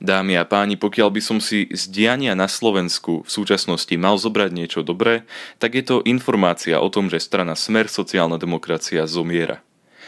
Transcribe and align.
Dámy 0.00 0.40
a 0.40 0.48
páni, 0.48 0.80
pokiaľ 0.80 1.12
by 1.12 1.20
som 1.20 1.38
si 1.44 1.68
z 1.68 1.92
diania 1.92 2.32
na 2.32 2.48
Slovensku 2.48 3.20
v 3.20 3.30
súčasnosti 3.30 3.92
mal 4.00 4.16
zobrať 4.16 4.48
niečo 4.48 4.80
dobré, 4.80 5.28
tak 5.60 5.76
je 5.76 5.84
to 5.84 5.96
informácia 6.08 6.80
o 6.80 6.88
tom, 6.88 7.12
že 7.12 7.20
strana 7.20 7.52
Smer 7.52 7.84
sociálna 7.84 8.40
demokracia 8.40 9.04
zomiera. 9.04 9.60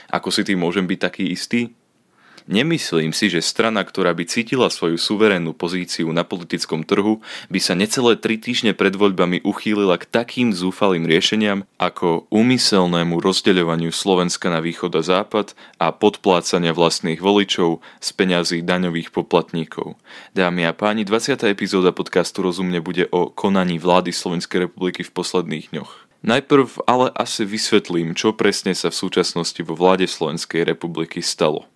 Ako 0.08 0.32
si 0.32 0.48
tým 0.48 0.64
môžem 0.64 0.88
byť 0.88 0.98
taký 0.98 1.24
istý? 1.28 1.76
Nemyslím 2.50 3.14
si, 3.14 3.30
že 3.30 3.38
strana, 3.38 3.86
ktorá 3.86 4.10
by 4.18 4.26
cítila 4.26 4.66
svoju 4.66 4.98
suverénnu 4.98 5.54
pozíciu 5.54 6.10
na 6.10 6.26
politickom 6.26 6.82
trhu, 6.82 7.22
by 7.46 7.58
sa 7.62 7.78
necelé 7.78 8.18
tri 8.18 8.34
týždne 8.34 8.74
pred 8.74 8.98
voľbami 8.98 9.46
uchýlila 9.46 9.94
k 10.02 10.10
takým 10.10 10.50
zúfalým 10.50 11.06
riešeniam 11.06 11.62
ako 11.78 12.26
úmyselnému 12.34 13.22
rozdeľovaniu 13.22 13.94
Slovenska 13.94 14.50
na 14.50 14.58
východ 14.58 14.90
a 14.98 15.02
západ 15.06 15.54
a 15.78 15.94
podplácania 15.94 16.74
vlastných 16.74 17.22
voličov 17.22 17.78
z 18.02 18.08
peňazí 18.18 18.66
daňových 18.66 19.14
poplatníkov. 19.14 19.94
Dámy 20.34 20.66
a 20.66 20.74
páni, 20.74 21.06
20. 21.06 21.38
epizóda 21.46 21.94
podcastu 21.94 22.42
Rozumne 22.42 22.82
bude 22.82 23.06
o 23.14 23.30
konaní 23.30 23.78
vlády 23.78 24.10
Slovenskej 24.10 24.66
republiky 24.66 25.06
v 25.06 25.14
posledných 25.14 25.70
dňoch. 25.70 25.92
Najprv 26.22 26.86
ale 26.86 27.10
asi 27.18 27.42
vysvetlím, 27.42 28.14
čo 28.14 28.30
presne 28.30 28.78
sa 28.78 28.94
v 28.94 28.98
súčasnosti 28.98 29.58
vo 29.66 29.74
vláde 29.74 30.06
Slovenskej 30.06 30.62
republiky 30.62 31.18
stalo. 31.18 31.66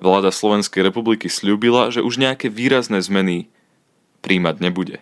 Vláda 0.00 0.34
Slovenskej 0.34 0.84
republiky 0.84 1.26
slúbila, 1.30 1.92
že 1.92 2.04
už 2.04 2.20
nejaké 2.20 2.52
výrazné 2.52 3.00
zmeny 3.02 3.48
príjmať 4.24 4.56
nebude. 4.58 4.96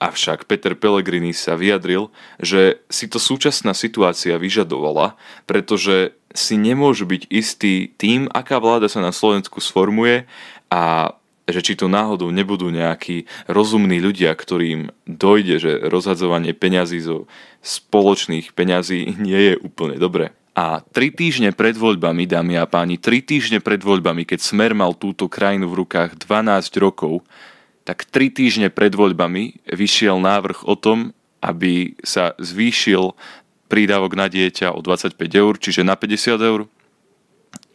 Avšak 0.00 0.48
Peter 0.48 0.76
Pellegrini 0.76 1.32
sa 1.32 1.56
vyjadril, 1.56 2.12
že 2.40 2.80
si 2.92 3.08
to 3.08 3.16
súčasná 3.16 3.72
situácia 3.72 4.36
vyžadovala, 4.36 5.16
pretože 5.44 6.16
si 6.30 6.54
nemôžu 6.60 7.08
byť 7.08 7.22
istí 7.32 7.90
tým, 7.98 8.30
aká 8.30 8.62
vláda 8.62 8.86
sa 8.86 9.02
na 9.02 9.10
Slovensku 9.10 9.58
sformuje 9.58 10.28
a 10.70 11.16
že 11.50 11.66
či 11.66 11.74
to 11.74 11.90
náhodou 11.90 12.30
nebudú 12.30 12.70
nejakí 12.70 13.26
rozumní 13.50 13.98
ľudia, 13.98 14.30
ktorým 14.38 14.94
dojde, 15.04 15.56
že 15.58 15.72
rozhadzovanie 15.82 16.54
peňazí 16.54 17.02
zo 17.02 17.26
spoločných 17.60 18.54
peňazí 18.54 19.14
nie 19.26 19.52
je 19.52 19.54
úplne 19.58 19.98
dobré. 19.98 20.32
A 20.50 20.82
tri 20.82 21.14
týždne 21.14 21.54
pred 21.54 21.78
voľbami, 21.78 22.26
dámy 22.26 22.58
a 22.58 22.66
páni, 22.66 22.98
tri 22.98 23.22
týždne 23.22 23.62
pred 23.62 23.78
voľbami, 23.78 24.26
keď 24.26 24.42
Smer 24.42 24.74
mal 24.74 24.98
túto 24.98 25.30
krajinu 25.30 25.70
v 25.70 25.86
rukách 25.86 26.18
12 26.18 26.74
rokov, 26.82 27.22
tak 27.86 28.04
tri 28.10 28.34
týždne 28.34 28.68
pred 28.68 28.90
voľbami 28.90 29.62
vyšiel 29.70 30.18
návrh 30.18 30.66
o 30.66 30.74
tom, 30.74 31.14
aby 31.40 31.94
sa 32.02 32.34
zvýšil 32.36 33.14
prídavok 33.70 34.18
na 34.18 34.26
dieťa 34.26 34.74
o 34.74 34.82
25 34.82 35.14
eur, 35.16 35.54
čiže 35.56 35.86
na 35.86 35.94
50 35.94 36.36
eur, 36.42 36.66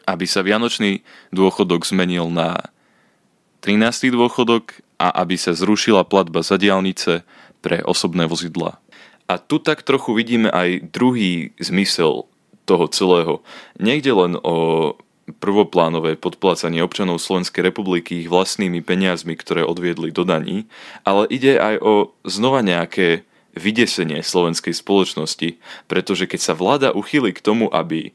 aby 0.06 0.26
sa 0.28 0.46
vianočný 0.46 1.02
dôchodok 1.34 1.88
zmenil 1.88 2.30
na 2.30 2.60
13. 3.64 4.14
dôchodok 4.14 4.84
a 5.02 5.10
aby 5.26 5.40
sa 5.40 5.56
zrušila 5.56 6.06
platba 6.06 6.46
za 6.46 6.62
diálnice 6.62 7.26
pre 7.64 7.82
osobné 7.82 8.30
vozidla. 8.30 8.78
A 9.26 9.42
tu 9.42 9.58
tak 9.58 9.82
trochu 9.82 10.14
vidíme 10.14 10.54
aj 10.54 10.86
druhý 10.94 11.56
zmysel 11.58 12.30
toho 12.66 12.90
celého. 12.90 13.46
Nejde 13.78 14.12
len 14.12 14.34
o 14.42 14.94
prvoplánové 15.26 16.18
podplácanie 16.22 16.86
občanov 16.86 17.18
Slovenskej 17.18 17.66
republiky 17.66 18.26
ich 18.26 18.30
vlastnými 18.30 18.86
peniazmi, 18.86 19.34
ktoré 19.34 19.66
odviedli 19.66 20.14
do 20.14 20.22
daní, 20.22 20.70
ale 21.02 21.26
ide 21.34 21.58
aj 21.58 21.76
o 21.82 21.94
znova 22.22 22.62
nejaké 22.62 23.26
vydesenie 23.56 24.22
slovenskej 24.22 24.76
spoločnosti, 24.76 25.58
pretože 25.90 26.30
keď 26.30 26.40
sa 26.44 26.54
vláda 26.54 26.92
uchýli 26.92 27.32
k 27.32 27.42
tomu, 27.42 27.72
aby 27.72 28.12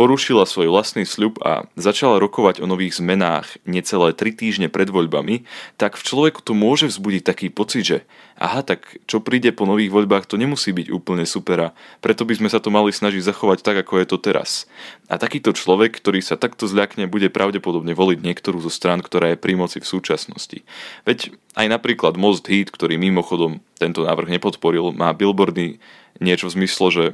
porušila 0.00 0.48
svoj 0.48 0.72
vlastný 0.72 1.04
sľub 1.04 1.36
a 1.44 1.68
začala 1.76 2.16
rokovať 2.16 2.64
o 2.64 2.66
nových 2.66 2.96
zmenách 3.04 3.60
necelé 3.68 4.16
3 4.16 4.32
týždne 4.32 4.68
pred 4.72 4.88
voľbami, 4.88 5.44
tak 5.76 6.00
v 6.00 6.06
človeku 6.08 6.40
to 6.40 6.56
môže 6.56 6.88
vzbudiť 6.88 7.20
taký 7.20 7.52
pocit, 7.52 7.84
že 7.84 7.98
aha, 8.40 8.64
tak 8.64 8.96
čo 9.04 9.20
príde 9.20 9.52
po 9.52 9.68
nových 9.68 9.92
voľbách, 9.92 10.24
to 10.24 10.40
nemusí 10.40 10.72
byť 10.72 10.88
úplne 10.88 11.28
super 11.28 11.58
a 11.60 11.68
preto 12.00 12.24
by 12.24 12.32
sme 12.32 12.48
sa 12.48 12.64
to 12.64 12.72
mali 12.72 12.96
snažiť 12.96 13.20
zachovať 13.20 13.60
tak, 13.60 13.84
ako 13.84 14.00
je 14.00 14.06
to 14.08 14.16
teraz. 14.16 14.64
A 15.12 15.20
takýto 15.20 15.52
človek, 15.52 16.00
ktorý 16.00 16.24
sa 16.24 16.40
takto 16.40 16.64
zľakne, 16.64 17.04
bude 17.04 17.28
pravdepodobne 17.28 17.92
voliť 17.92 18.24
niektorú 18.24 18.56
zo 18.64 18.72
strán, 18.72 19.04
ktorá 19.04 19.36
je 19.36 19.42
pri 19.44 19.52
moci 19.52 19.84
v 19.84 19.90
súčasnosti. 20.00 20.64
Veď 21.04 21.36
aj 21.60 21.76
napríklad 21.76 22.16
Most 22.16 22.48
Heat, 22.48 22.72
ktorý 22.72 22.96
mimochodom 22.96 23.60
tento 23.76 24.08
návrh 24.08 24.32
nepodporil, 24.32 24.96
má 24.96 25.12
billboardy 25.12 25.76
niečo 26.24 26.48
v 26.48 26.64
zmysle, 26.64 26.88
že 26.88 27.04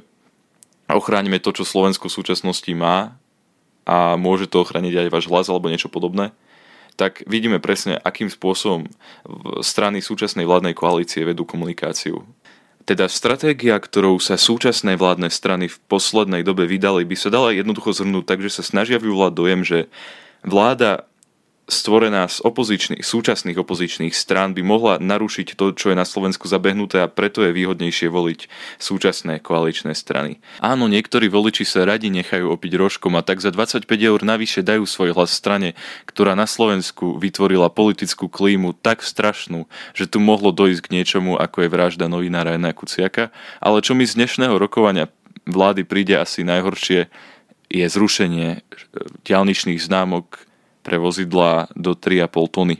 a 0.87 0.95
ochránime 0.95 1.43
to, 1.43 1.51
čo 1.51 1.67
Slovensko 1.67 2.07
v 2.07 2.17
súčasnosti 2.23 2.73
má 2.75 3.19
a 3.87 4.19
môže 4.19 4.51
to 4.51 4.63
ochrániť 4.63 5.07
aj 5.07 5.13
váš 5.15 5.27
hlas 5.31 5.47
alebo 5.47 5.71
niečo 5.71 5.91
podobné, 5.91 6.35
tak 6.97 7.23
vidíme 7.29 7.61
presne, 7.61 8.01
akým 8.01 8.33
spôsobom 8.33 8.89
strany 9.61 10.01
súčasnej 10.01 10.49
vládnej 10.49 10.73
koalície 10.73 11.23
vedú 11.23 11.45
komunikáciu. 11.45 12.25
Teda 12.87 13.11
stratégia, 13.11 13.77
ktorou 13.77 14.23
sa 14.23 14.39
súčasné 14.39 14.95
vládne 14.95 15.29
strany 15.29 15.67
v 15.67 15.77
poslednej 15.91 16.47
dobe 16.47 16.65
vydali, 16.71 17.03
by 17.03 17.17
sa 17.19 17.29
dala 17.35 17.51
jednoducho 17.53 17.93
zhrnúť 17.93 18.25
tak, 18.25 18.39
že 18.41 18.51
sa 18.51 18.63
snažia 18.63 19.03
vyvolať 19.03 19.33
dojem, 19.35 19.61
že 19.67 19.79
vláda 20.47 21.05
stvorená 21.67 22.31
z 22.31 22.39
opozičných, 22.47 23.03
súčasných 23.03 23.59
opozičných 23.59 24.15
strán 24.15 24.55
by 24.55 24.63
mohla 24.63 24.95
narušiť 25.03 25.59
to, 25.59 25.75
čo 25.75 25.91
je 25.91 25.99
na 25.99 26.07
Slovensku 26.07 26.47
zabehnuté 26.47 27.03
a 27.03 27.11
preto 27.11 27.43
je 27.43 27.51
výhodnejšie 27.51 28.07
voliť 28.07 28.41
súčasné 28.79 29.43
koaličné 29.43 29.91
strany. 29.99 30.39
Áno, 30.63 30.87
niektorí 30.87 31.27
voliči 31.27 31.67
sa 31.67 31.83
radi 31.83 32.07
nechajú 32.15 32.55
opiť 32.55 32.73
rožkom 32.79 33.19
a 33.19 33.27
tak 33.27 33.43
za 33.43 33.51
25 33.51 33.83
eur 33.99 34.21
navyše 34.23 34.63
dajú 34.63 34.87
svoj 34.87 35.19
hlas 35.19 35.35
strane, 35.35 35.75
ktorá 36.07 36.39
na 36.39 36.47
Slovensku 36.47 37.19
vytvorila 37.19 37.67
politickú 37.67 38.31
klímu 38.31 38.79
tak 38.79 39.03
strašnú, 39.03 39.67
že 39.91 40.07
tu 40.07 40.23
mohlo 40.23 40.55
dojsť 40.55 40.81
k 40.87 40.93
niečomu, 40.95 41.35
ako 41.35 41.67
je 41.67 41.73
vražda 41.75 42.07
novinára 42.07 42.55
Jana 42.55 42.71
Kuciaka, 42.71 43.35
ale 43.59 43.83
čo 43.83 43.99
mi 43.99 44.07
z 44.07 44.15
dnešného 44.15 44.55
rokovania 44.55 45.11
vlády 45.51 45.83
príde 45.83 46.15
asi 46.15 46.47
najhoršie, 46.47 47.11
je 47.67 47.87
zrušenie 47.91 48.63
diálničných 49.27 49.83
známok 49.83 50.47
pre 50.87 51.03
vozidlá 51.03 51.67
do 51.75 51.99
3,5 51.99 52.55
tony. 52.55 52.79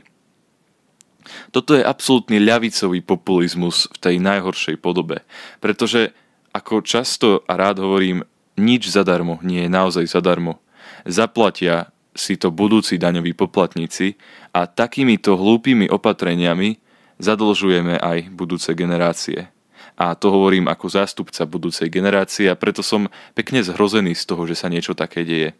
Toto 1.51 1.75
je 1.75 1.83
absolútny 1.83 2.39
ľavicový 2.39 3.03
populizmus 3.03 3.91
v 3.91 3.97
tej 3.99 4.15
najhoršej 4.23 4.79
podobe, 4.79 5.27
pretože 5.59 6.15
ako 6.55 6.79
často 6.79 7.43
a 7.43 7.59
rád 7.59 7.83
hovorím, 7.83 8.23
nič 8.55 8.87
zadarmo 8.87 9.43
nie 9.43 9.67
je 9.67 9.69
naozaj 9.69 10.07
zadarmo. 10.07 10.63
Zaplatia 11.03 11.91
si 12.17 12.39
to 12.39 12.49
budúci 12.49 12.97
daňoví 12.97 13.37
poplatníci 13.37 14.17
a 14.55 14.65
takýmito 14.65 15.37
hlúpými 15.37 15.91
opatreniami 15.91 16.81
zadlžujeme 17.21 18.01
aj 18.01 18.33
budúce 18.33 18.73
generácie. 18.73 19.51
A 19.97 20.13
to 20.13 20.29
hovorím 20.29 20.69
ako 20.69 20.89
zástupca 20.89 21.45
budúcej 21.45 21.89
generácie 21.89 22.49
a 22.49 22.57
preto 22.57 22.81
som 22.81 23.09
pekne 23.33 23.61
zhrozený 23.61 24.13
z 24.13 24.23
toho, 24.29 24.45
že 24.49 24.57
sa 24.57 24.69
niečo 24.69 24.93
také 24.97 25.25
deje 25.25 25.57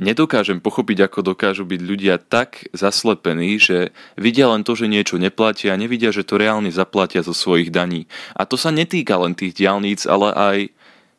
nedokážem 0.00 0.60
pochopiť, 0.60 1.08
ako 1.08 1.34
dokážu 1.34 1.64
byť 1.64 1.80
ľudia 1.80 2.14
tak 2.20 2.68
zaslepení, 2.72 3.56
že 3.56 3.92
vidia 4.14 4.48
len 4.48 4.64
to, 4.64 4.76
že 4.76 4.88
niečo 4.88 5.20
neplatia 5.20 5.74
a 5.74 5.80
nevidia, 5.80 6.14
že 6.14 6.24
to 6.24 6.40
reálne 6.40 6.68
zaplatia 6.72 7.24
zo 7.24 7.32
svojich 7.32 7.72
daní. 7.72 8.08
A 8.36 8.44
to 8.44 8.60
sa 8.60 8.72
netýka 8.72 9.18
len 9.20 9.36
tých 9.36 9.56
diálnic, 9.56 10.04
ale 10.08 10.28
aj 10.32 10.58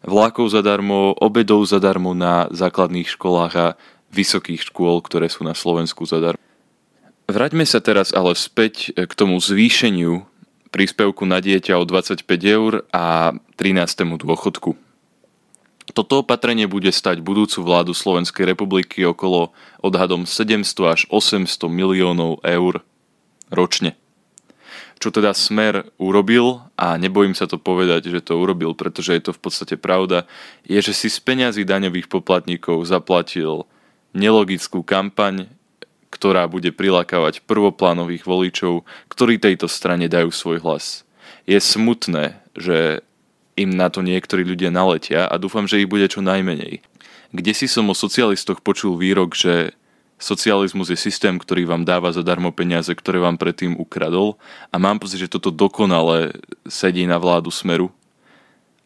vlákov 0.03 0.51
zadarmo, 0.51 1.16
obedov 1.17 1.63
zadarmo 1.63 2.12
na 2.12 2.51
základných 2.51 3.07
školách 3.07 3.53
a 3.56 3.67
vysokých 4.13 4.69
škôl, 4.69 5.01
ktoré 5.01 5.31
sú 5.31 5.41
na 5.41 5.57
Slovensku 5.57 6.06
zadarmo. 6.06 6.39
Vráťme 7.25 7.63
sa 7.63 7.79
teraz 7.79 8.12
ale 8.12 8.35
späť 8.35 8.91
k 8.94 9.13
tomu 9.16 9.39
zvýšeniu 9.39 10.28
príspevku 10.75 11.23
na 11.23 11.39
dieťa 11.39 11.79
o 11.79 11.88
25 11.88 12.25
eur 12.44 12.83
a 12.91 13.38
13. 13.56 14.19
dôchodku. 14.19 14.82
Toto 15.94 16.25
opatrenie 16.25 16.66
bude 16.66 16.90
stať 16.90 17.22
budúcu 17.22 17.62
vládu 17.62 17.94
Slovenskej 17.94 18.50
republiky 18.50 19.06
okolo 19.06 19.54
odhadom 19.86 20.25
700 20.25 20.66
až 20.90 21.01
800 21.13 21.69
miliónov 21.69 22.42
eur 22.42 22.81
ročne. 23.54 23.94
Čo 24.98 25.13
teda 25.13 25.38
Smer 25.38 25.94
urobil, 26.01 26.66
a 26.74 26.98
nebojím 26.98 27.38
sa 27.38 27.45
to 27.45 27.62
povedať, 27.62 28.10
že 28.10 28.25
to 28.25 28.42
urobil, 28.42 28.74
pretože 28.74 29.13
je 29.13 29.24
to 29.30 29.31
v 29.38 29.42
podstate 29.42 29.75
pravda, 29.78 30.25
je, 30.66 30.80
že 30.81 30.98
si 30.98 31.07
z 31.13 31.19
peňazí 31.22 31.62
daňových 31.62 32.10
poplatníkov 32.10 32.81
zaplatil 32.89 33.69
nelogickú 34.18 34.81
kampaň, 34.81 35.50
ktorá 36.10 36.46
bude 36.46 36.69
prilákavať 36.74 37.46
prvoplánových 37.46 38.25
voličov, 38.25 38.86
ktorí 39.10 39.42
tejto 39.42 39.66
strane 39.66 40.06
dajú 40.06 40.30
svoj 40.30 40.62
hlas. 40.62 41.06
Je 41.50 41.57
smutné, 41.57 42.39
že 42.54 43.01
im 43.53 43.69
na 43.73 43.89
to 43.89 44.01
niektorí 44.01 44.41
ľudia 44.41 44.73
naletia 44.73 45.29
a 45.29 45.35
dúfam, 45.38 45.69
že 45.69 45.81
ich 45.83 45.89
bude 45.89 46.09
čo 46.09 46.25
najmenej. 46.25 46.81
Kde 47.33 47.53
si 47.53 47.65
som 47.65 47.89
o 47.89 47.97
socialistoch 47.97 48.61
počul 48.61 48.97
výrok, 48.97 49.33
že 49.33 49.73
socializmus 50.21 50.94
je 50.94 50.97
systém, 50.97 51.35
ktorý 51.35 51.67
vám 51.67 51.83
dáva 51.83 52.13
zadarmo 52.13 52.53
peniaze, 52.55 52.94
ktoré 52.94 53.19
vám 53.19 53.35
predtým 53.35 53.75
ukradol 53.75 54.39
a 54.71 54.79
mám 54.79 55.01
pocit, 55.01 55.19
že 55.19 55.33
toto 55.33 55.51
dokonale 55.51 56.38
sedí 56.69 57.03
na 57.03 57.19
vládu 57.19 57.51
smeru. 57.51 57.91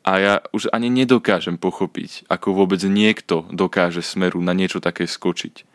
A 0.08 0.12
ja 0.24 0.36
už 0.56 0.72
ani 0.72 0.88
nedokážem 0.88 1.60
pochopiť, 1.60 2.32
ako 2.32 2.56
vôbec 2.56 2.80
niekto 2.88 3.44
dokáže 3.52 4.00
smeru 4.00 4.40
na 4.40 4.56
niečo 4.56 4.80
také 4.80 5.04
skočiť. 5.04 5.68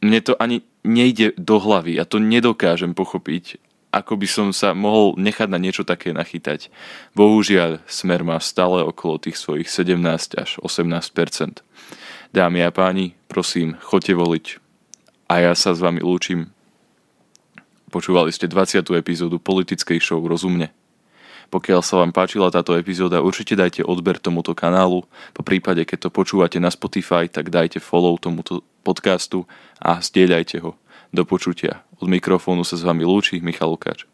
mne 0.00 0.20
to 0.24 0.32
ani 0.40 0.64
nejde 0.80 1.36
do 1.36 1.60
hlavy 1.60 2.00
a 2.00 2.08
to 2.08 2.16
nedokážem 2.16 2.96
pochopiť, 2.96 3.60
ako 3.90 4.14
by 4.18 4.28
som 4.30 4.48
sa 4.54 4.74
mohol 4.74 5.18
nechať 5.18 5.50
na 5.50 5.58
niečo 5.58 5.82
také 5.82 6.14
nachytať. 6.14 6.70
Bohužiaľ, 7.18 7.82
smer 7.90 8.22
má 8.22 8.38
stále 8.38 8.86
okolo 8.86 9.18
tých 9.18 9.38
svojich 9.38 9.66
17 9.66 10.38
až 10.38 10.50
18% 10.62 11.66
Dámy 12.30 12.62
a 12.62 12.70
páni, 12.70 13.18
prosím, 13.26 13.74
choďte 13.82 14.14
voliť. 14.14 14.46
A 15.26 15.42
ja 15.42 15.52
sa 15.58 15.74
s 15.74 15.82
vami 15.82 15.98
lúčim. 15.98 16.54
Počúvali 17.90 18.30
ste 18.30 18.46
20. 18.46 18.86
epizódu 18.94 19.42
politickej 19.42 19.98
show 19.98 20.22
Rozumne. 20.22 20.70
Pokiaľ 21.50 21.82
sa 21.82 21.98
vám 21.98 22.14
páčila 22.14 22.46
táto 22.54 22.78
epizóda, 22.78 23.18
určite 23.18 23.58
dajte 23.58 23.82
odber 23.82 24.22
tomuto 24.22 24.54
kanálu. 24.54 25.02
Po 25.34 25.42
prípade, 25.42 25.82
keď 25.82 26.06
to 26.06 26.10
počúvate 26.14 26.62
na 26.62 26.70
Spotify, 26.70 27.26
tak 27.26 27.50
dajte 27.50 27.82
follow 27.82 28.14
tomuto 28.14 28.62
podcastu 28.86 29.42
a 29.82 29.98
zdieľajte 29.98 30.62
ho. 30.62 30.78
Do 31.10 31.26
počutia. 31.26 31.82
Od 31.98 32.06
mikrofónu 32.06 32.62
sa 32.62 32.78
s 32.78 32.86
vami 32.86 33.02
lúči 33.02 33.42
Michal 33.42 33.74
Lukáč. 33.74 34.06